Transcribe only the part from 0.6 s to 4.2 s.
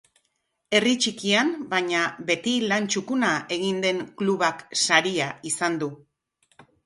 Herri txikian, baina beti lan txukuna egin den